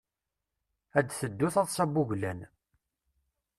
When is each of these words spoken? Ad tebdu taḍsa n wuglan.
Ad 0.97 1.07
tebdu 1.09 1.47
taḍsa 1.53 1.83
n 1.87 1.93
wuglan. 1.95 2.39